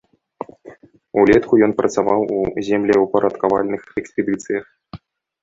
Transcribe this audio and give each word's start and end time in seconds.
Улетку 1.23 1.53
ён 1.65 1.71
працаваў 1.81 2.19
у 2.39 2.65
землеўпарадкавальных 2.71 3.81
экспедыцыях. 4.05 4.65